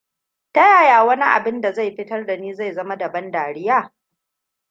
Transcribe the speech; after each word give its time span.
Ta 0.53 0.61
yaya 0.81 1.03
wani 1.03 1.23
abin 1.25 1.61
da 1.61 1.71
zai 1.73 1.95
fitar 1.95 2.25
da 2.25 2.37
ni 2.37 2.53
zai 2.53 2.73
zama 2.73 2.97
da 2.97 3.09
ban 3.09 3.31
dariya? 3.31 3.93